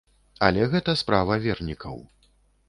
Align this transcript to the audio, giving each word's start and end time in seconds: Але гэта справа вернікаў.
Але 0.47 0.63
гэта 0.71 0.95
справа 1.01 1.37
вернікаў. 1.45 2.03